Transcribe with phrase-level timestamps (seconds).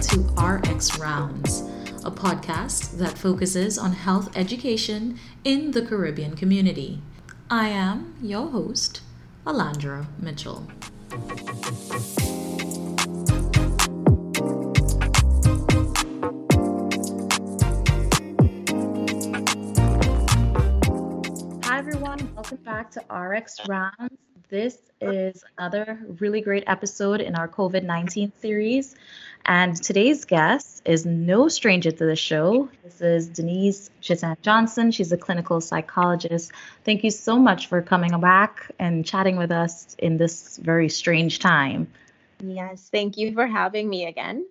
[0.00, 1.60] to RX Rounds,
[2.06, 7.02] a podcast that focuses on health education in the Caribbean community.
[7.50, 9.02] I am your host,
[9.46, 10.66] Alandra Mitchell.
[21.64, 22.34] Hi, everyone.
[22.34, 24.16] Welcome back to RX Rounds.
[24.50, 28.96] This is another really great episode in our COVID 19 series.
[29.50, 32.68] And today's guest is no stranger to the show.
[32.84, 34.92] This is Denise Chitan Johnson.
[34.92, 36.52] She's a clinical psychologist.
[36.84, 41.40] Thank you so much for coming back and chatting with us in this very strange
[41.40, 41.88] time.
[42.40, 44.46] Yes, thank you for having me again.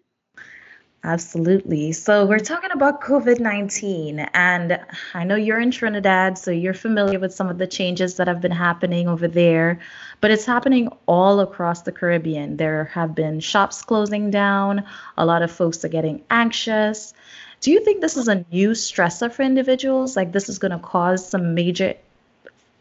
[1.03, 1.93] Absolutely.
[1.93, 4.79] So, we're talking about COVID 19, and
[5.13, 8.41] I know you're in Trinidad, so you're familiar with some of the changes that have
[8.41, 9.79] been happening over there,
[10.19, 12.57] but it's happening all across the Caribbean.
[12.57, 14.83] There have been shops closing down,
[15.17, 17.13] a lot of folks are getting anxious.
[17.61, 20.17] Do you think this is a new stressor for individuals?
[20.17, 21.95] Like, this is going to cause some major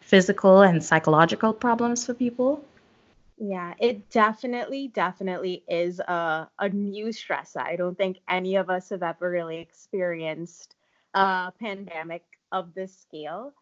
[0.01, 2.65] physical and psychological problems for people?
[3.41, 7.63] Yeah, it definitely, definitely is a, a new stressor.
[7.63, 10.75] I don't think any of us have ever really experienced
[11.15, 13.53] a pandemic of this scale.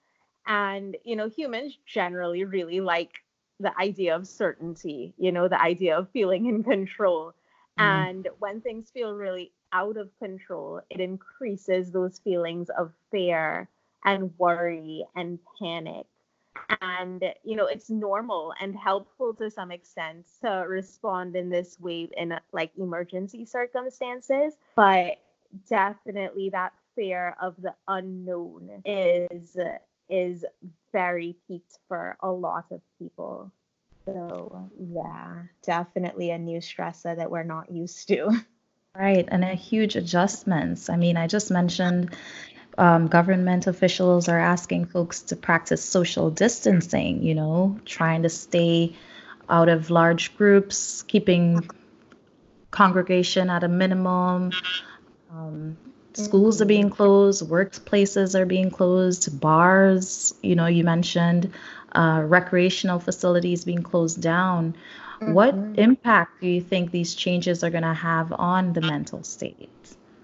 [0.46, 3.22] And, you know, humans generally really like
[3.60, 7.34] the idea of certainty, you know, the idea of feeling in control.
[7.78, 7.83] Mm.
[7.84, 13.68] And when things feel really out of control, it increases those feelings of fear
[14.05, 16.06] and worry and panic
[16.80, 22.08] and you know it's normal and helpful to some extent to respond in this way
[22.16, 25.18] in like emergency circumstances but
[25.68, 29.56] definitely that fear of the unknown is
[30.08, 30.44] is
[30.92, 33.52] very peaked for a lot of people.
[34.06, 38.30] So yeah definitely a new stressor that we're not used to.
[38.98, 40.89] Right and a huge adjustments.
[40.89, 42.16] I mean i just mentioned
[42.79, 48.95] um, government officials are asking folks to practice social distancing, you know, trying to stay
[49.48, 51.69] out of large groups, keeping
[52.70, 54.53] congregation at a minimum.
[55.31, 55.77] Um,
[56.13, 61.53] schools are being closed, workplaces are being closed, bars, you know, you mentioned
[61.93, 64.77] uh, recreational facilities being closed down.
[65.20, 65.33] Mm-hmm.
[65.33, 69.70] What impact do you think these changes are going to have on the mental state?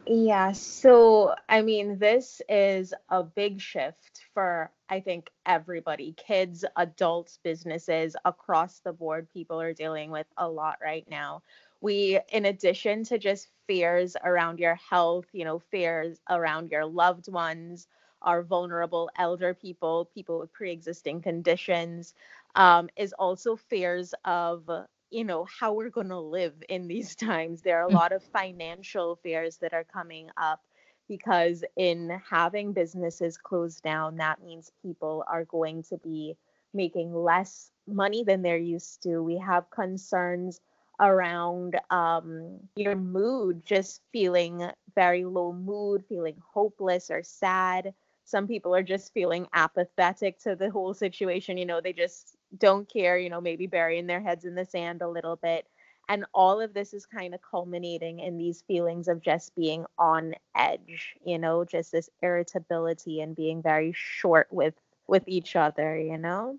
[0.07, 7.39] Yeah, so I mean, this is a big shift for, I think, everybody kids, adults,
[7.43, 9.29] businesses across the board.
[9.33, 11.43] People are dealing with a lot right now.
[11.81, 17.31] We, in addition to just fears around your health, you know, fears around your loved
[17.33, 17.87] ones,
[18.23, 22.15] our vulnerable elder people, people with pre existing conditions,
[22.57, 24.69] um, is also fears of
[25.13, 27.63] you know how we're going to live in these times.
[27.63, 27.95] There are a mm.
[27.95, 30.61] lot of financial fears that are coming up
[31.09, 36.37] because in having businesses closed down that means people are going to be
[36.73, 39.23] making less money than they're used to.
[39.23, 40.61] We have concerns
[41.01, 47.93] around um, your mood just feeling very low mood feeling hopeless or sad.
[48.25, 52.89] Some people are just feeling apathetic to the whole situation you know they just don't
[52.89, 55.67] care, you know, maybe burying their heads in the sand a little bit.
[56.09, 60.35] And all of this is kind of culminating in these feelings of just being on
[60.57, 64.75] edge, you know, just this irritability and being very short with
[65.07, 66.59] with each other, you know?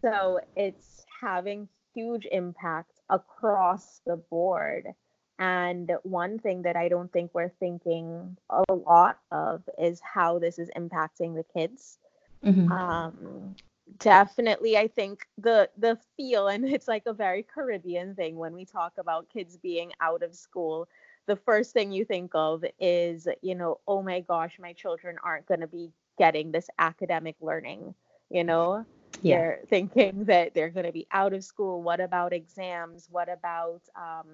[0.00, 4.88] So it's having huge impact across the board.
[5.38, 10.58] And one thing that I don't think we're thinking a lot of is how this
[10.58, 11.98] is impacting the kids.
[12.44, 12.70] Mm-hmm.
[12.72, 13.56] Um,
[13.98, 18.64] definitely i think the the feel and it's like a very caribbean thing when we
[18.64, 20.88] talk about kids being out of school.
[21.26, 25.46] The first thing you think of is you know oh my gosh my children aren't
[25.46, 27.94] going to be getting this academic learning
[28.30, 28.84] you know?
[29.22, 29.36] Yeah.
[29.36, 31.82] they're thinking that they're going to be out of school.
[31.82, 33.08] What about exams?
[33.10, 34.28] What about um,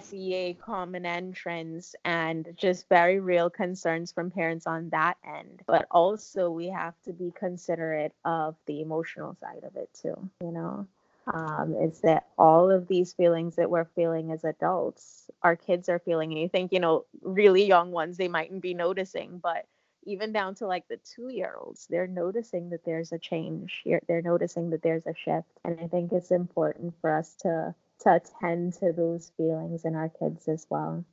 [0.00, 5.62] SEA common entrance and just very real concerns from parents on that end.
[5.66, 10.52] But also, we have to be considerate of the emotional side of it too, you
[10.52, 10.86] know?
[11.32, 15.98] Um, is that all of these feelings that we're feeling as adults, our kids are
[15.98, 19.66] feeling, and you think, you know, really young ones, they mightn't be noticing, but
[20.04, 23.82] even down to like the two year olds, they're noticing that there's a change.
[24.06, 25.48] They're noticing that there's a shift.
[25.64, 30.08] And I think it's important for us to to attend to those feelings in our
[30.08, 31.04] kids as well.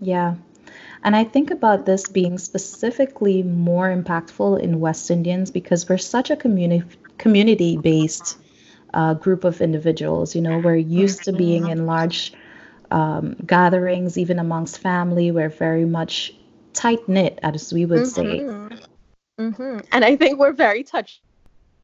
[0.00, 0.36] Yeah.
[1.02, 6.30] And I think about this being specifically more impactful in West Indians because we're such
[6.30, 6.84] a community
[7.18, 8.38] community based
[8.94, 10.36] uh, group of individuals.
[10.36, 12.32] You know, we're used to being in large
[12.90, 16.34] um, gatherings, even amongst family, we're very much
[16.72, 18.74] tight knit, as we would mm-hmm.
[18.74, 18.84] say.
[19.38, 19.78] Mm-hmm.
[19.92, 21.20] And I think we're very touched.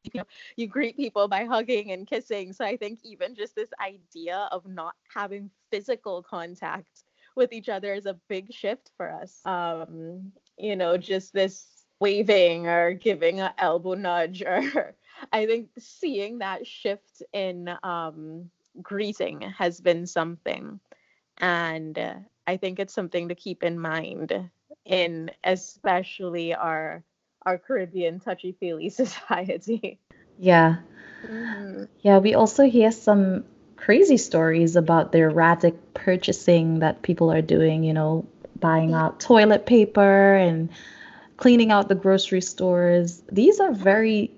[0.13, 0.25] You know,
[0.55, 2.53] you greet people by hugging and kissing.
[2.53, 7.03] So I think even just this idea of not having physical contact
[7.35, 9.41] with each other is a big shift for us.
[9.45, 14.95] Um, you know, just this waving or giving an elbow nudge or
[15.33, 18.49] I think seeing that shift in um,
[18.81, 20.79] greeting has been something.
[21.37, 22.15] And uh,
[22.47, 24.33] I think it's something to keep in mind
[24.85, 27.03] in especially our
[27.45, 29.99] our Caribbean touchy feely society.
[30.39, 30.77] Yeah.
[31.23, 31.83] Mm-hmm.
[32.01, 33.45] Yeah, we also hear some
[33.75, 38.25] crazy stories about the erratic purchasing that people are doing, you know,
[38.59, 40.69] buying out toilet paper and
[41.37, 43.21] cleaning out the grocery stores.
[43.31, 44.31] These are very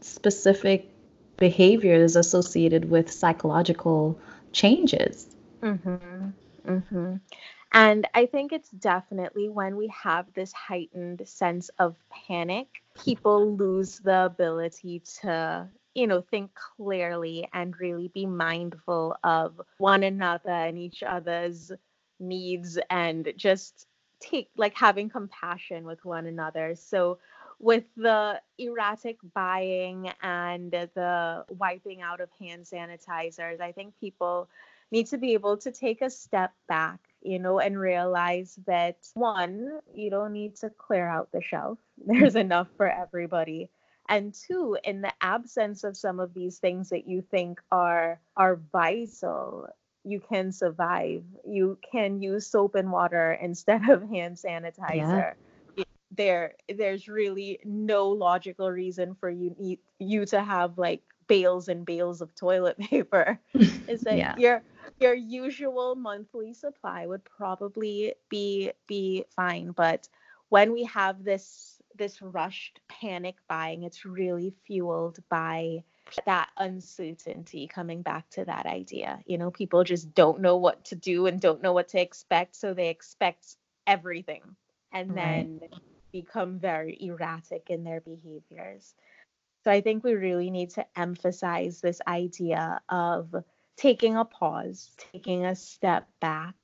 [0.00, 0.88] specific
[1.36, 4.18] behaviors associated with psychological
[4.52, 5.26] changes.
[5.62, 6.28] Mm-hmm.
[6.66, 7.14] Mm-hmm.
[7.74, 11.96] And I think it's definitely when we have this heightened sense of
[12.28, 12.68] panic,
[13.04, 20.04] people lose the ability to, you know, think clearly and really be mindful of one
[20.04, 21.72] another and each other's
[22.20, 23.88] needs and just
[24.20, 26.76] take like having compassion with one another.
[26.76, 27.18] So
[27.58, 34.48] with the erratic buying and the wiping out of hand sanitizers, I think people
[34.92, 39.80] need to be able to take a step back, you know, and realize that one,
[39.94, 43.70] you don't need to clear out the shelf, there's enough for everybody.
[44.08, 48.60] And two, in the absence of some of these things that you think are are
[48.70, 49.66] vital,
[50.04, 51.24] you can survive.
[51.46, 55.34] You can use soap and water instead of hand sanitizer.
[55.76, 55.84] Yeah.
[56.16, 61.84] There, there's really no logical reason for you need you to have like bales and
[61.84, 63.40] bales of toilet paper.
[63.54, 64.36] Is that yeah.
[64.36, 64.62] your
[65.00, 70.08] your usual monthly supply would probably be be fine, but
[70.48, 75.82] when we have this this rushed panic buying, it's really fueled by
[76.26, 79.20] that uncertainty coming back to that idea.
[79.26, 82.56] You know, people just don't know what to do and don't know what to expect.
[82.56, 83.56] So they expect
[83.86, 84.42] everything
[84.92, 85.48] and right.
[85.60, 85.60] then
[86.12, 88.94] become very erratic in their behaviors.
[89.64, 93.34] So I think we really need to emphasize this idea of
[93.76, 96.54] taking a pause, taking a step back,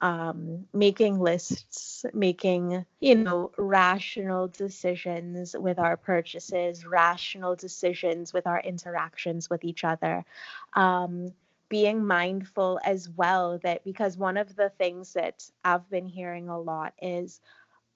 [0.00, 8.60] um, making lists, making, you know, rational decisions with our purchases, rational decisions with our
[8.60, 10.24] interactions with each other.
[10.74, 11.32] Um,
[11.68, 16.60] being mindful as well that because one of the things that I've been hearing a
[16.60, 17.40] lot is,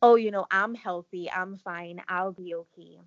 [0.02, 2.98] oh, you know, I'm healthy, I'm fine, I'll be okay.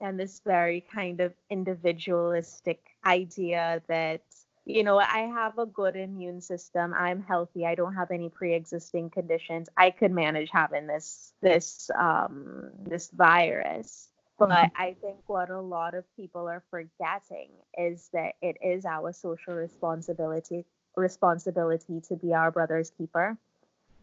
[0.00, 4.22] And this very kind of individualistic idea that
[4.64, 6.94] you know, I have a good immune system.
[6.94, 7.66] I'm healthy.
[7.66, 9.68] I don't have any pre-existing conditions.
[9.76, 14.08] I could manage having this this um this virus.
[14.38, 14.82] But mm-hmm.
[14.82, 19.54] I think what a lot of people are forgetting is that it is our social
[19.54, 20.64] responsibility
[20.96, 23.38] responsibility to be our brother's keeper.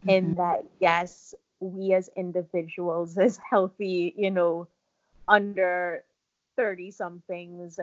[0.01, 0.09] Mm-hmm.
[0.09, 4.67] In that yes, we as individuals as healthy, you know,
[5.27, 6.03] under
[6.55, 7.79] 30 somethings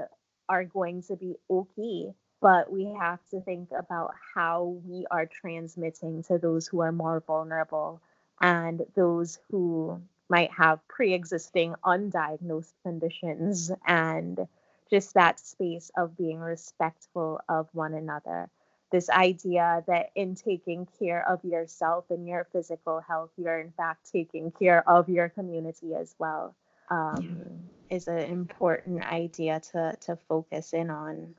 [0.49, 6.23] are going to be okay but we have to think about how we are transmitting
[6.25, 8.00] to those who are more vulnerable
[8.41, 14.47] and those who might have pre-existing undiagnosed conditions and
[14.91, 18.49] just that space of being respectful of one another
[18.95, 24.09] this idea that in taking care of yourself and your physical health you're in fact
[24.12, 26.55] taking care of your community as well
[26.91, 27.59] um,
[27.91, 27.97] yeah.
[27.97, 31.35] is an important idea to to focus in on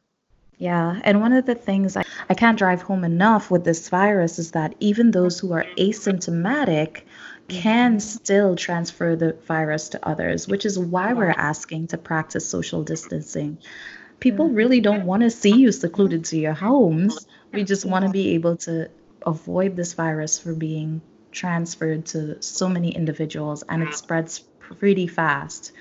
[0.58, 4.40] yeah, and one of the things I, I can't drive home enough with this virus
[4.40, 7.02] is that even those who are asymptomatic
[7.48, 8.00] can mm-hmm.
[8.00, 13.58] still transfer the virus to others, which is why we're asking to practice social distancing.
[14.20, 14.56] People mm-hmm.
[14.56, 17.28] really don't want to see you secluded to your homes.
[17.52, 18.90] We just want to be able to
[19.26, 25.74] avoid this virus from being transferred to so many individuals and it spreads pretty fast.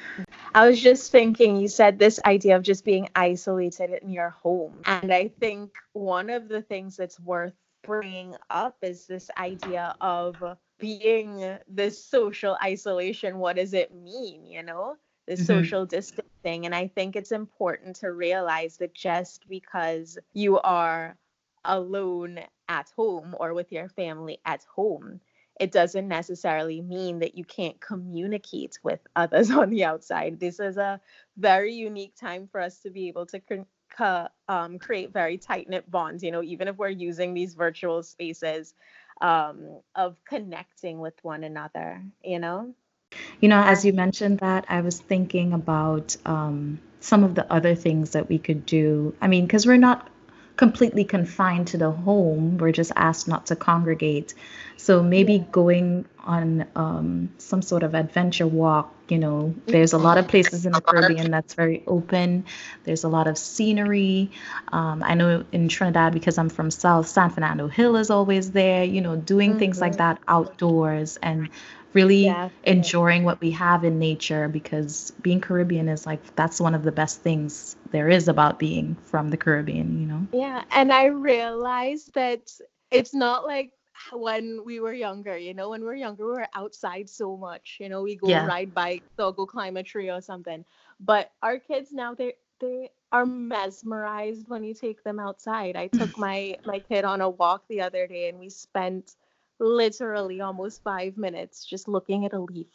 [0.54, 4.80] I was just thinking, you said this idea of just being isolated in your home.
[4.84, 10.36] And I think one of the things that's worth bringing up is this idea of
[10.78, 13.38] being this social isolation.
[13.38, 14.96] What does it mean, you know?
[15.26, 15.44] The mm-hmm.
[15.44, 16.66] social distancing.
[16.66, 21.16] And I think it's important to realize that just because you are
[21.64, 25.20] alone at home or with your family at home
[25.60, 30.40] it doesn't necessarily mean that you can't communicate with others on the outside.
[30.40, 31.00] This is a
[31.36, 35.90] very unique time for us to be able to con- um, create very tight knit
[35.90, 36.22] bonds.
[36.22, 38.74] You know, even if we're using these virtual spaces
[39.20, 42.02] um, of connecting with one another.
[42.24, 42.74] You know.
[43.40, 47.74] You know, as you mentioned that, I was thinking about um, some of the other
[47.74, 49.14] things that we could do.
[49.20, 50.08] I mean, because we're not
[50.56, 52.58] completely confined to the home.
[52.58, 54.34] We're just asked not to congregate.
[54.76, 58.92] So maybe going on um, some sort of adventure walk.
[59.08, 62.46] You know, there's a lot of places in the Caribbean that's very open.
[62.84, 64.30] There's a lot of scenery.
[64.68, 68.84] Um, I know in Trinidad, because I'm from South, San Fernando Hill is always there.
[68.84, 69.58] You know, doing mm-hmm.
[69.58, 69.98] things like mm-hmm.
[69.98, 71.50] that outdoors and
[71.94, 72.50] really yeah.
[72.64, 76.92] enjoying what we have in nature because being Caribbean is like that's one of the
[76.92, 80.26] best things there is about being from the Caribbean, you know?
[80.32, 80.64] Yeah.
[80.70, 82.52] And I realized that
[82.90, 83.72] it's not like
[84.12, 87.78] when we were younger, you know, when we were younger, we were outside so much,
[87.80, 88.46] you know, we go yeah.
[88.46, 90.64] ride bikes or go climb a tree or something.
[91.00, 95.76] But our kids now, they they are mesmerized when you take them outside.
[95.76, 99.14] I took my my kid on a walk the other day and we spent
[99.58, 102.66] literally almost five minutes just looking at a leaf.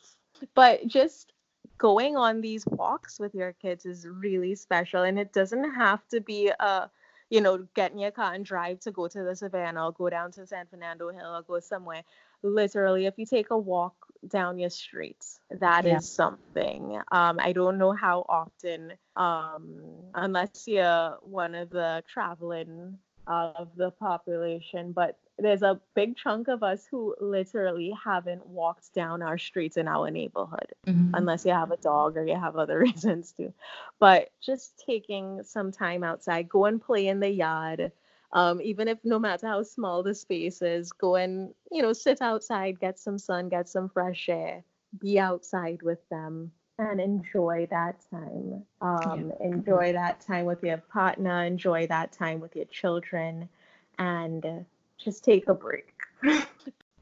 [0.53, 1.33] But just
[1.77, 5.03] going on these walks with your kids is really special.
[5.03, 6.89] And it doesn't have to be a,
[7.29, 10.09] you know, get in your car and drive to go to the savannah or go
[10.09, 12.03] down to San Fernando Hill or go somewhere.
[12.41, 13.95] Literally, if you take a walk
[14.25, 15.97] down your streets, that yeah.
[15.97, 16.97] is something.
[17.11, 19.81] Um, I don't know how often, um,
[20.13, 26.63] unless you're one of the traveling of the population, but there's a big chunk of
[26.63, 31.11] us who literally haven't walked down our streets in our neighborhood mm-hmm.
[31.13, 33.53] unless you have a dog or you have other reasons to
[33.99, 37.91] but just taking some time outside go and play in the yard
[38.31, 42.21] um, even if no matter how small the space is go and you know sit
[42.21, 44.63] outside get some sun get some fresh air
[44.99, 49.47] be outside with them and enjoy that time um, yeah.
[49.47, 53.49] enjoy that time with your partner enjoy that time with your children
[53.97, 54.65] and
[54.99, 55.93] just take a break.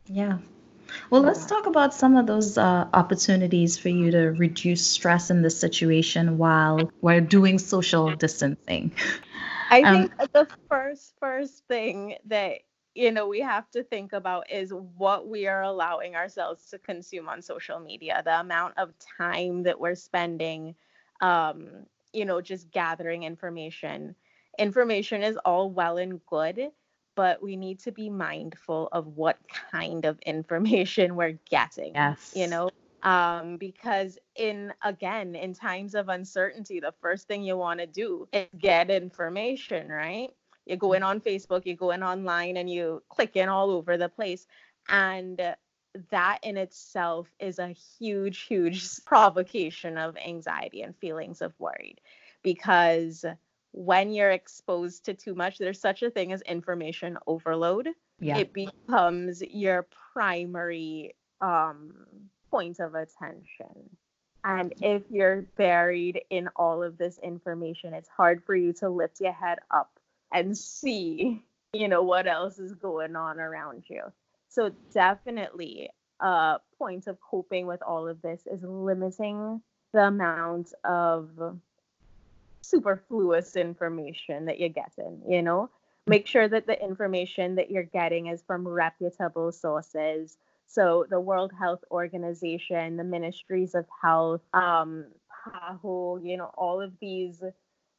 [0.08, 0.38] yeah.
[1.10, 5.42] Well, let's talk about some of those uh, opportunities for you to reduce stress in
[5.42, 8.94] this situation while we're doing social distancing.
[9.70, 12.60] I um, think the first first thing that
[12.96, 17.28] you know we have to think about is what we are allowing ourselves to consume
[17.28, 20.76] on social media, the amount of time that we're spending,
[21.22, 21.68] um,
[22.14, 24.16] you know, just gathering information.
[24.58, 26.72] Information is all well and good,
[27.18, 31.96] but we need to be mindful of what kind of information we're getting.
[31.96, 32.32] Yes.
[32.36, 32.70] You know,
[33.02, 38.28] um, because in again, in times of uncertainty, the first thing you want to do
[38.32, 40.30] is get information, right?
[40.68, 43.98] You go in on Facebook, you go in online, and you click in all over
[43.98, 44.46] the place.
[44.88, 45.42] And
[46.12, 52.00] that in itself is a huge, huge provocation of anxiety and feelings of worried
[52.44, 53.26] because
[53.78, 57.90] when you're exposed to too much, there's such a thing as information overload.
[58.20, 58.40] Yeah.
[58.40, 61.94] It becomes your primary um,
[62.50, 63.90] point of attention.
[64.44, 69.22] And if you're buried in all of this information, it's hard for you to lift
[69.22, 69.92] your head up
[70.34, 74.02] and see, you know, what else is going on around you.
[74.50, 79.62] So definitely a point of coping with all of this is limiting
[79.94, 81.30] the amount of
[82.70, 85.70] superfluous information that you're getting, you know?
[86.06, 90.38] Make sure that the information that you're getting is from reputable sources.
[90.66, 95.06] So the World Health Organization, the Ministries of Health, um,
[95.44, 97.42] PAHO, you know, all of these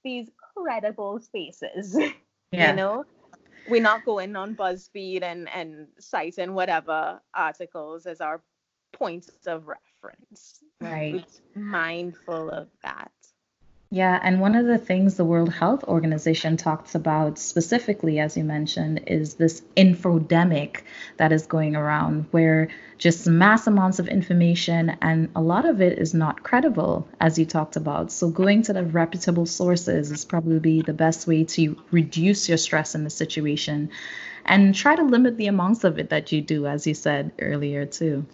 [0.05, 1.99] these credible spaces.
[2.51, 2.71] Yeah.
[2.71, 3.05] you know?
[3.69, 8.41] We're not going on BuzzFeed and, and citing whatever articles as our
[8.95, 10.61] points of reference.
[10.81, 11.27] Right.
[11.55, 13.13] mindful of that.
[13.91, 18.45] Yeah, and one of the things the World Health Organization talks about specifically, as you
[18.45, 20.83] mentioned, is this infodemic
[21.17, 22.69] that is going around where
[22.99, 27.47] just mass amounts of information and a lot of it is not credible, as you
[27.47, 28.13] talked about.
[28.13, 32.95] So going to the reputable sources is probably the best way to reduce your stress
[32.95, 33.91] in the situation
[34.45, 37.87] and try to limit the amounts of it that you do, as you said earlier,
[37.87, 38.27] too.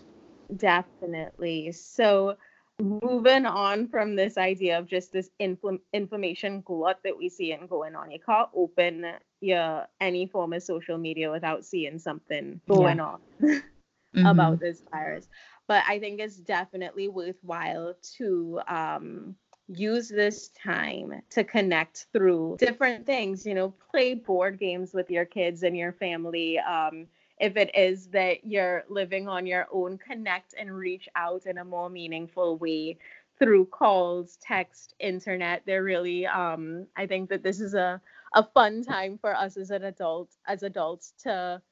[0.55, 1.73] Definitely.
[1.73, 2.37] So
[2.81, 7.69] moving on from this idea of just this infl- information glut that we see and
[7.69, 8.11] going on.
[8.11, 9.07] You can't open
[9.41, 13.05] your any form of social media without seeing something going yeah.
[13.05, 14.27] on mm-hmm.
[14.27, 15.29] about this virus.
[15.67, 19.37] But I think it's definitely worthwhile to um,
[19.69, 23.47] use this time to connect through different things.
[23.47, 26.59] You know, play board games with your kids and your family.
[26.59, 27.07] Um,
[27.45, 31.65] if it is that you're living on your own, connect and reach out in a
[31.65, 32.99] more meaningful way
[33.39, 35.63] through calls, text, internet.
[35.67, 38.01] They're really um I think that this is a
[38.35, 41.63] a fun time for us as an adult as adults to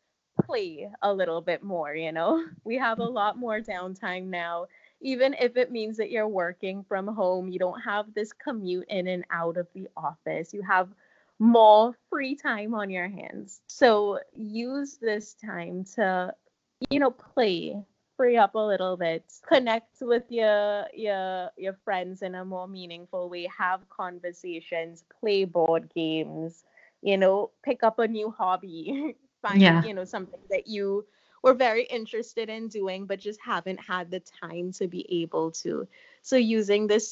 [0.47, 2.45] play a little bit more, you know.
[2.65, 4.67] We have a lot more downtime now.
[5.01, 9.09] Even if it means that you're working from home, you don't have this commute in
[9.09, 10.53] and out of the office.
[10.55, 10.89] You have
[11.43, 13.61] more free time on your hands.
[13.67, 16.33] So use this time to,
[16.89, 17.77] you know, play,
[18.17, 23.29] free up a little bit, connect with your your your friends in a more meaningful
[23.29, 26.63] way, have conversations, play board games,
[27.03, 29.83] you know, pick up a new hobby, find yeah.
[29.83, 31.05] you know something that you
[31.43, 35.89] were very interested in doing but just haven't had the time to be able to.
[36.23, 37.11] So using this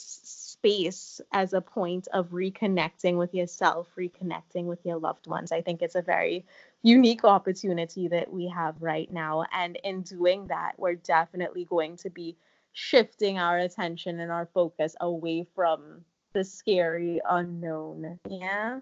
[0.61, 5.53] space as a point of reconnecting with yourself, reconnecting with your loved ones.
[5.53, 6.45] I think it's a very
[6.83, 9.47] unique opportunity that we have right now.
[9.53, 12.37] And in doing that, we're definitely going to be
[12.73, 18.19] shifting our attention and our focus away from the scary unknown.
[18.29, 18.81] Yeah.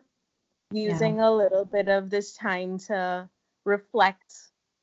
[0.73, 1.29] Using yeah.
[1.29, 3.29] a little bit of this time to
[3.65, 4.35] reflect,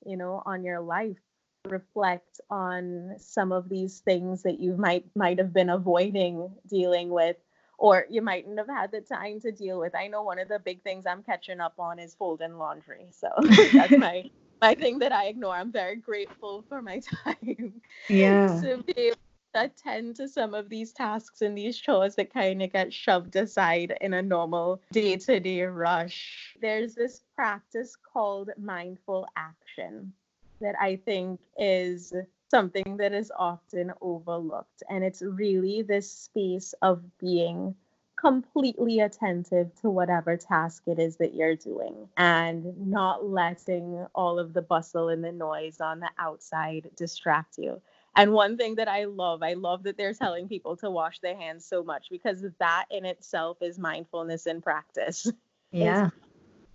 [0.05, 1.19] you know, on your life,
[1.65, 7.38] reflect on some of these things that you might might have been avoiding dealing with
[7.77, 9.95] or you mightn't have had the time to deal with.
[9.95, 13.07] I know one of the big things I'm catching up on is folding laundry.
[13.12, 13.27] So
[13.74, 14.29] that's my
[14.62, 15.55] my thing that I ignore.
[15.55, 17.74] I'm very grateful for my time.
[18.10, 18.62] Yeah.
[18.62, 19.17] to be able
[19.53, 23.36] to attend to some of these tasks and these chores that kind of get shoved
[23.36, 26.55] aside in a normal day-to-day rush.
[26.62, 30.13] There's this practice called mindful action
[30.62, 32.13] that I think is
[32.50, 34.83] something that is often overlooked.
[34.89, 37.75] And it's really this space of being
[38.17, 44.53] completely attentive to whatever task it is that you're doing and not letting all of
[44.53, 47.81] the bustle and the noise on the outside distract you.
[48.15, 51.35] And one thing that I love, I love that they're telling people to wash their
[51.35, 55.29] hands so much because that in itself is mindfulness in practice.
[55.72, 56.11] Yeah.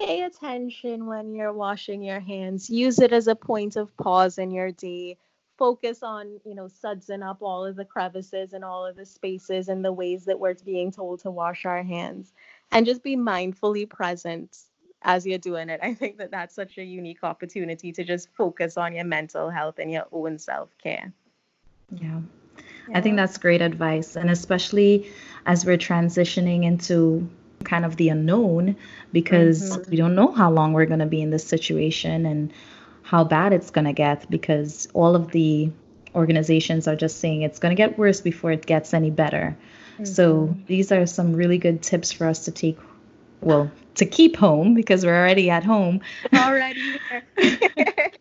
[0.01, 2.71] Pay attention when you're washing your hands.
[2.71, 5.19] Use it as a point of pause in your day.
[5.59, 9.69] Focus on you know sudsing up all of the crevices and all of the spaces
[9.69, 12.33] and the ways that we're being told to wash our hands.
[12.73, 14.57] And just be mindfully present
[15.03, 15.81] as you're doing it.
[15.83, 19.79] I think that that's such a unique opportunity to just focus on your mental health
[19.79, 21.13] and your own self-care.
[21.91, 22.21] Yeah.
[22.95, 24.17] I think that's great advice.
[24.17, 25.11] And especially
[25.47, 27.29] as we're transitioning into
[27.65, 28.77] kind of the unknown,
[29.13, 29.91] because mm-hmm.
[29.91, 32.27] we don't know how long we're going to be in this situation.
[32.27, 32.53] And
[33.11, 35.69] how bad it's going to get because all of the
[36.15, 39.57] organizations are just saying it's going to get worse before it gets any better.
[39.95, 40.05] Mm-hmm.
[40.05, 42.79] So these are some really good tips for us to take
[43.41, 46.03] well, to keep home because we're already at home.
[46.33, 47.01] Already.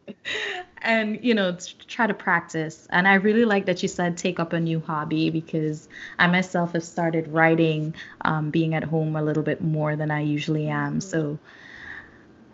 [0.89, 1.55] and you know
[1.87, 2.87] try to practice.
[2.89, 6.73] And i really like that you said take up a new hobby because i myself
[6.73, 10.99] have started writing um, being at home a little bit more than i usually am.
[10.99, 11.37] So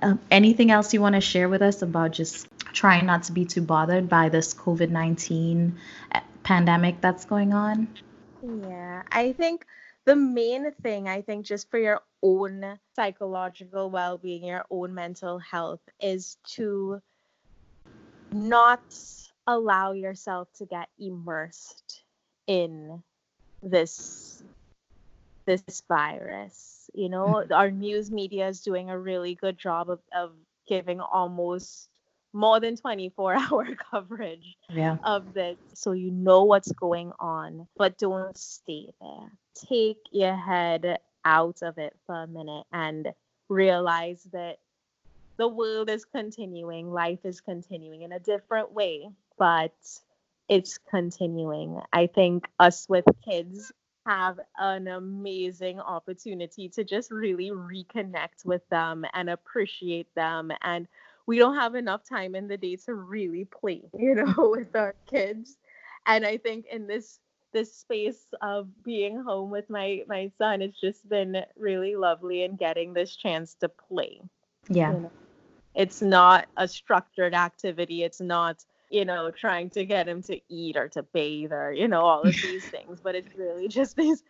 [0.01, 3.45] um, anything else you want to share with us about just trying not to be
[3.45, 5.77] too bothered by this COVID 19
[6.11, 7.87] eh, pandemic that's going on?
[8.43, 9.65] Yeah, I think
[10.05, 15.39] the main thing, I think, just for your own psychological well being, your own mental
[15.39, 17.01] health, is to
[18.35, 18.81] not
[19.47, 22.03] allow yourself to get immersed
[22.47, 23.01] in
[23.63, 24.43] this
[25.45, 27.51] this virus you know, mm.
[27.51, 30.31] our news media is doing a really good job of, of
[30.67, 31.89] giving almost
[32.33, 34.97] more than 24 hour coverage yeah.
[35.03, 35.57] of this.
[35.73, 39.31] So you know what's going on, but don't stay there.
[39.67, 43.09] Take your head out of it for a minute and
[43.49, 44.57] realize that
[45.37, 49.73] the world is continuing, life is continuing in a different way, but
[50.47, 51.79] it's continuing.
[51.91, 53.71] I think us with kids
[54.05, 60.87] have an amazing opportunity to just really reconnect with them and appreciate them and
[61.25, 64.93] we don't have enough time in the day to really play you know with our
[65.09, 65.57] kids
[66.05, 67.19] and i think in this
[67.51, 72.59] this space of being home with my my son it's just been really lovely and
[72.59, 74.21] getting this chance to play
[74.69, 75.11] yeah you know?
[75.75, 80.77] It's not a structured activity it's not you know, trying to get him to eat
[80.77, 82.99] or to bathe or, you know, all of these things.
[83.01, 84.23] But it's really just these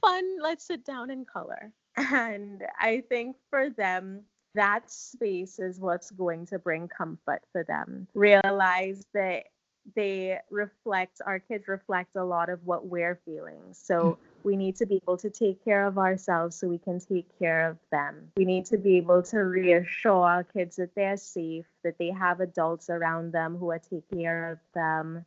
[0.00, 1.72] fun, let's sit down and color.
[1.96, 4.22] And I think for them,
[4.54, 8.06] that space is what's going to bring comfort for them.
[8.14, 9.44] Realize that
[9.94, 13.62] they reflect, our kids reflect a lot of what we're feeling.
[13.72, 14.16] So mm.
[14.44, 17.68] We need to be able to take care of ourselves so we can take care
[17.68, 18.32] of them.
[18.36, 22.40] We need to be able to reassure our kids that they're safe, that they have
[22.40, 25.24] adults around them who are taking care of them.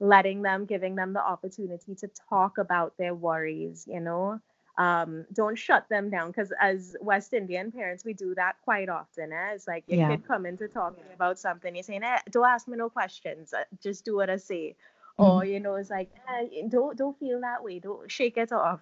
[0.00, 4.40] letting them, giving them the opportunity to talk about their worries, you know.
[4.78, 9.30] Um, don't shut them down because as West Indian parents, we do that quite often.
[9.30, 9.52] Eh?
[9.52, 10.08] It's like your yeah.
[10.08, 13.64] kid coming to talk about something, you're saying, eh, "Don't ask me no questions, uh,
[13.82, 14.74] just do what I say,".
[15.16, 18.80] Or you know, it's like, eh, "Don't don't feel that way, don't shake it off."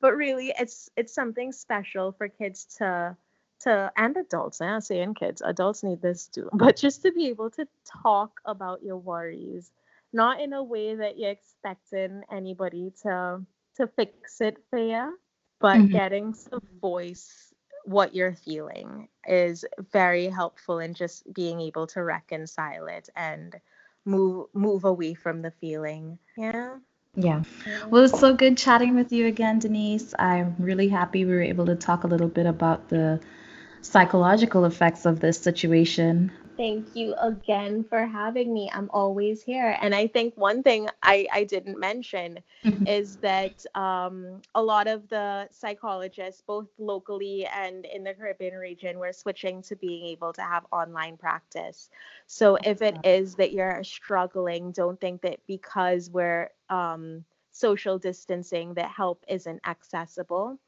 [0.00, 3.16] But really, it's it's something special for kids to
[3.60, 4.60] to and adults.
[4.60, 8.40] I'm not saying kids, adults need this too, but just to be able to talk
[8.44, 9.70] about your worries
[10.12, 13.40] not in a way that you're expecting anybody to
[13.76, 15.18] to fix it for you,
[15.60, 15.92] but mm-hmm.
[15.92, 17.52] getting to voice
[17.84, 23.54] what you're feeling is very helpful in just being able to reconcile it and
[24.06, 26.18] move move away from the feeling.
[26.36, 26.78] Yeah.
[27.16, 27.42] Yeah.
[27.66, 27.90] Mm-hmm.
[27.90, 30.14] Well, it's so good chatting with you again, Denise.
[30.18, 33.20] I'm really happy we were able to talk a little bit about the
[33.82, 36.32] psychological effects of this situation.
[36.56, 38.70] Thank you again for having me.
[38.72, 39.76] I'm always here.
[39.82, 42.86] And I think one thing I, I didn't mention mm-hmm.
[42.86, 48.98] is that um, a lot of the psychologists, both locally and in the Caribbean region,
[48.98, 51.90] we're switching to being able to have online practice.
[52.26, 58.74] So if it is that you're struggling, don't think that because we're um, social distancing
[58.74, 60.58] that help isn't accessible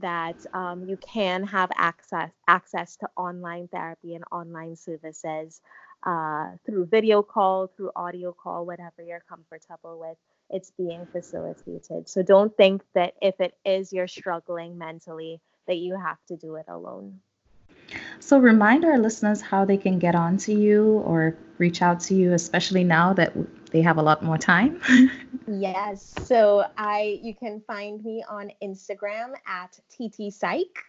[0.00, 5.60] that um, you can have access access to online therapy and online services
[6.04, 10.16] uh, through video call, through audio call, whatever you're comfortable with.
[10.50, 12.08] It's being facilitated.
[12.08, 16.56] So don't think that if it is you're struggling mentally that you have to do
[16.56, 17.20] it alone.
[18.20, 22.14] So remind our listeners how they can get on to you or reach out to
[22.14, 23.32] you, especially now that
[23.72, 24.80] they have a lot more time.
[25.48, 26.14] yes.
[26.24, 30.84] So I you can find me on Instagram at TT Psych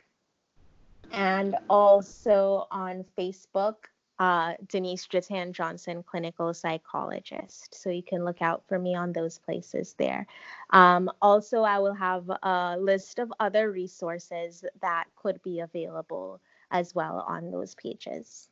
[1.12, 3.76] and also on Facebook,
[4.20, 7.76] uh, Denise Chitan Johnson, clinical psychologist.
[7.76, 10.26] So you can look out for me on those places there.
[10.72, 16.42] Um, also, I will have a list of other resources that could be available
[16.72, 18.50] as well on those pages.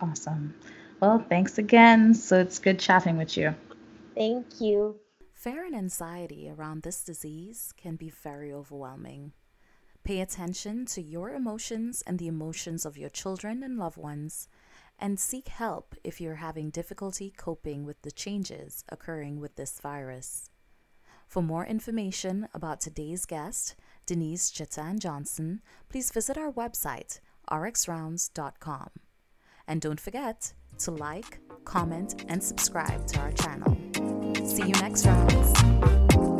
[0.00, 0.54] Awesome.
[1.02, 2.14] Well, thanks again.
[2.14, 3.56] So it's good chatting with you.
[4.14, 5.00] Thank you.
[5.32, 9.32] Fear and anxiety around this disease can be very overwhelming.
[10.04, 14.46] Pay attention to your emotions and the emotions of your children and loved ones,
[14.96, 20.50] and seek help if you're having difficulty coping with the changes occurring with this virus.
[21.26, 23.74] For more information about today's guest,
[24.06, 27.18] Denise Chitan Johnson, please visit our website,
[27.50, 28.90] rxrounds.com.
[29.66, 30.52] And don't forget
[30.84, 33.76] to like, comment, and subscribe to our channel.
[34.46, 36.31] See you next round.